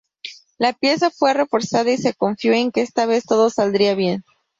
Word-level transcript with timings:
La 0.57 0.73
pieza 0.73 1.11
fue 1.11 1.31
reforzada 1.35 1.91
y 1.91 1.97
se 1.99 2.15
confió 2.15 2.53
en 2.53 2.71
que 2.71 2.81
esta 2.81 3.05
vez 3.05 3.23
todo 3.23 3.51
saldría 3.51 3.93
bien. 3.93 4.23